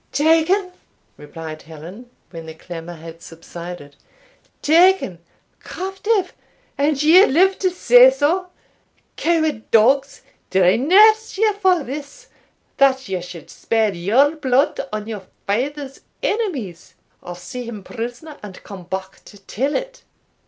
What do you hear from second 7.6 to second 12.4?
say so? Coward dogs! did I nurse you for this,